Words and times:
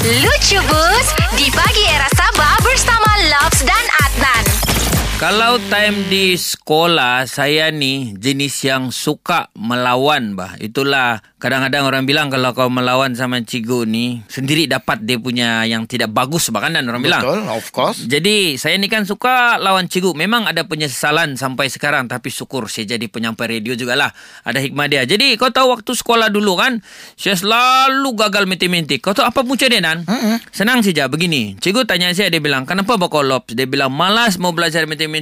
Lucu 0.00 0.56
Bus 0.64 1.12
di 1.36 1.52
pagi 1.52 1.84
era 1.84 2.08
Sabah 2.16 2.56
bersama. 2.64 2.89
Kalau 5.30 5.62
time 5.70 6.10
di 6.10 6.34
sekolah 6.34 7.22
saya 7.22 7.70
ni 7.70 8.18
jenis 8.18 8.66
yang 8.66 8.90
suka 8.90 9.46
melawan 9.54 10.34
bah. 10.34 10.58
Itulah 10.58 11.22
kadang-kadang 11.38 11.86
orang 11.86 12.02
bilang 12.02 12.34
kalau 12.34 12.50
kau 12.50 12.66
melawan 12.66 13.14
sama 13.14 13.38
cikgu 13.38 13.86
ni 13.86 14.26
sendiri 14.26 14.66
dapat 14.66 15.06
dia 15.06 15.22
punya 15.22 15.62
yang 15.70 15.86
tidak 15.86 16.10
bagus 16.10 16.50
makanan 16.50 16.82
orang 16.82 17.06
bilang. 17.06 17.22
Betul, 17.22 17.46
of 17.46 17.62
course. 17.70 18.10
Jadi 18.10 18.58
saya 18.58 18.74
ni 18.74 18.90
kan 18.90 19.06
suka 19.06 19.62
lawan 19.62 19.86
cikgu. 19.86 20.18
Memang 20.18 20.50
ada 20.50 20.66
penyesalan 20.66 21.38
sampai 21.38 21.70
sekarang 21.70 22.10
tapi 22.10 22.26
syukur 22.26 22.66
saya 22.66 22.98
jadi 22.98 23.06
penyampai 23.06 23.62
radio 23.62 23.78
jugalah. 23.78 24.10
Ada 24.42 24.58
hikmah 24.58 24.90
dia. 24.90 25.06
Jadi 25.06 25.38
kau 25.38 25.54
tahu 25.54 25.78
waktu 25.78 25.94
sekolah 25.94 26.34
dulu 26.34 26.58
kan 26.58 26.82
saya 27.14 27.38
selalu 27.38 28.18
gagal 28.18 28.50
matematik. 28.50 28.98
Kau 28.98 29.14
tahu 29.14 29.30
apa 29.30 29.46
punca 29.46 29.70
dia 29.70 29.78
Nan? 29.78 30.02
Mm-mm. 30.10 30.42
Senang 30.50 30.82
saja 30.82 31.06
begini. 31.06 31.54
Cikgu 31.62 31.86
tanya 31.86 32.10
saya 32.18 32.34
dia 32.34 32.42
bilang, 32.42 32.66
"Kenapa 32.66 32.98
bakal 32.98 33.22
lops?" 33.30 33.54
Dia 33.54 33.70
bilang, 33.70 33.94
"Malas 33.94 34.34
mau 34.42 34.50
belajar 34.50 34.90
matematik, 34.90 35.19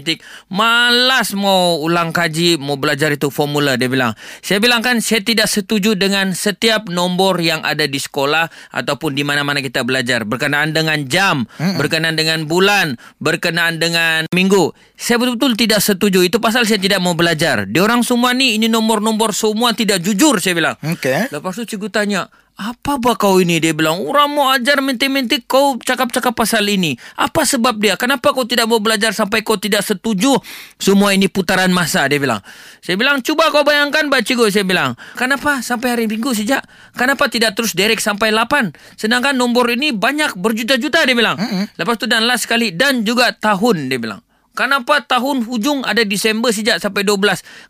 malas 0.53 1.33
mau 1.35 1.81
ulang 1.81 2.11
kaji, 2.13 2.61
mau 2.61 2.77
belajar 2.77 3.13
itu 3.15 3.31
formula." 3.31 3.79
Dia 3.79 3.89
bilang. 3.91 4.13
Saya 4.43 4.59
bilang 4.63 4.81
kan 4.81 5.01
saya 5.03 5.21
tidak 5.25 5.49
setuju 5.51 5.95
dengan 5.99 6.33
setiap 6.33 6.89
nombor 6.89 7.39
yang 7.43 7.63
ada 7.65 7.85
di 7.85 7.99
sekolah 8.01 8.49
ataupun 8.73 9.15
di 9.15 9.23
mana-mana 9.23 9.63
kita 9.63 9.83
belajar 9.83 10.25
berkenaan 10.25 10.73
dengan 10.73 11.05
jam, 11.07 11.45
berkenaan 11.59 12.15
dengan 12.17 12.45
bulan, 12.49 12.97
berkenaan 13.19 13.79
dengan 13.83 14.25
minggu. 14.31 14.73
Saya 14.99 15.21
betul-betul 15.23 15.55
tidak 15.55 15.81
setuju. 15.83 16.23
Itu 16.27 16.43
pasal 16.43 16.67
saya 16.67 16.83
tidak 16.83 16.99
mau 16.99 17.15
belajar. 17.15 17.67
Dia 17.67 17.85
orang 17.85 18.03
semua 18.03 18.35
ni 18.35 18.59
ini 18.59 18.67
nombor-nombor 18.67 19.31
semua 19.35 19.75
tidak 19.75 20.03
jujur 20.03 20.43
saya 20.43 20.55
bilang. 20.57 20.77
Okey. 20.83 21.31
Lepas 21.31 21.55
tu 21.59 21.63
cikgu 21.69 21.89
tanya, 21.93 22.27
apa 22.59 22.99
bah 22.99 23.15
kau 23.15 23.39
ini? 23.39 23.63
Dia 23.63 23.71
bilang, 23.71 24.03
orang 24.03 24.35
mau 24.35 24.51
ajar 24.51 24.83
matematik 24.83 25.47
kau 25.47 25.79
cakap-cakap 25.79 26.35
pasal 26.35 26.67
ini. 26.67 26.99
Apa 27.15 27.47
sebab 27.47 27.79
dia? 27.79 27.95
Kenapa 27.95 28.35
kau 28.35 28.43
tidak 28.51 28.67
mau 28.67 28.83
belajar 28.83 29.15
sampai 29.15 29.47
kau 29.47 29.55
tidak 29.55 29.87
setuju 29.87 30.35
semua 30.75 31.15
ini 31.15 31.31
putaran 31.31 31.71
masa? 31.71 32.03
Dia 32.11 32.19
bilang. 32.19 32.43
Saya 32.83 32.99
bilang, 32.99 33.23
cuba 33.23 33.55
kau 33.55 33.63
bayangkan 33.63 34.11
bah 34.11 34.27
cikgu. 34.27 34.51
Saya 34.51 34.67
bilang, 34.67 34.99
kenapa 35.15 35.63
sampai 35.63 35.95
hari 35.95 36.05
minggu 36.11 36.35
sejak? 36.35 36.67
Kenapa 36.99 37.31
tidak 37.31 37.55
terus 37.55 37.79
derek 37.79 38.03
sampai 38.03 38.35
8? 38.35 38.75
Sedangkan 38.99 39.39
nombor 39.39 39.71
ini 39.71 39.95
banyak 39.95 40.35
berjuta-juta 40.35 41.07
dia 41.07 41.15
bilang. 41.15 41.39
Mm-hmm. 41.39 41.79
Lepas 41.79 41.95
tu 41.95 42.11
dan 42.11 42.27
last 42.27 42.51
sekali 42.51 42.75
dan 42.75 43.07
juga 43.07 43.31
tahun 43.39 43.87
dia 43.87 44.03
bilang. 44.03 44.28
Kenapa 44.59 44.99
tahun 45.01 45.47
hujung 45.47 45.87
ada 45.87 46.03
Disember 46.03 46.51
sejak 46.51 46.83
sampai 46.83 47.07
12? 47.07 47.15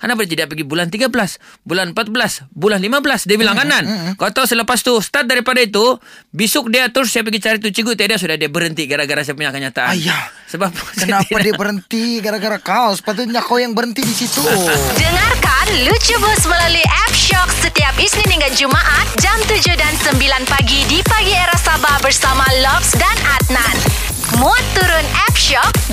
Kenapa 0.00 0.24
dia 0.24 0.32
tidak 0.32 0.46
pergi 0.48 0.64
bulan 0.64 0.88
13, 0.88 1.12
bulan 1.60 1.92
14, 1.92 2.48
bulan 2.48 2.80
15? 2.80 3.28
Dia 3.28 3.36
bilang 3.36 3.52
kanan. 3.52 4.16
Kau 4.16 4.32
tahu 4.32 4.48
selepas 4.48 4.80
tu, 4.80 4.96
start 4.96 5.28
daripada 5.28 5.60
itu, 5.60 6.00
besok 6.32 6.72
dia 6.72 6.88
terus 6.88 7.12
saya 7.12 7.28
pergi 7.28 7.44
cari 7.44 7.56
tu 7.60 7.68
cikgu, 7.68 7.92
tiada 7.92 8.16
sudah 8.16 8.40
dia 8.40 8.48
berhenti 8.48 8.88
gara-gara 8.88 9.20
saya 9.20 9.36
punya 9.36 9.52
kenyataan. 9.52 10.00
Ayah. 10.00 10.32
Sebab 10.48 10.72
Kenapa 11.04 11.28
tidak- 11.28 11.44
dia 11.44 11.52
berhenti 11.52 12.04
gara-gara 12.24 12.56
kau? 12.56 12.96
Sepatutnya 12.96 13.44
kau 13.44 13.60
yang 13.60 13.76
berhenti 13.76 14.00
di 14.00 14.14
situ. 14.16 14.40
Dengarkan 15.00 15.66
Lucu 15.84 16.16
Bus 16.16 16.48
melalui 16.48 16.80
App 17.04 17.12
Shock 17.12 17.52
setiap 17.60 17.92
Isnin 18.00 18.40
hingga 18.40 18.48
Jumaat 18.56 19.12
jam 19.20 19.36
7 19.44 19.60
dan 19.76 19.92
9 19.92 20.16
pagi 20.48 20.88
di 20.88 21.04
pagi 21.04 21.36
era 21.36 21.52
Sabah 21.60 22.00
bersama 22.00 22.48
Lobs 22.64 22.96
dan 22.96 23.16
Adnan. 23.36 23.97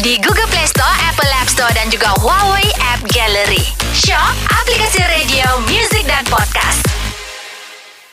Di 0.02 0.20
Google 0.20 0.48
Play 0.52 0.68
Store, 0.68 0.96
Apple 1.08 1.32
App 1.40 1.48
Store 1.48 1.72
dan 1.72 1.88
juga 1.88 2.12
Huawei 2.20 2.68
App 2.92 3.00
Gallery. 3.16 3.64
Shock, 3.96 4.36
aplikasi 4.52 5.00
radio. 5.08 5.45